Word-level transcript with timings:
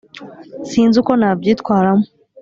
sinzi 0.69 0.95
uko 1.01 1.11
nabyitwaramo. 1.19 2.05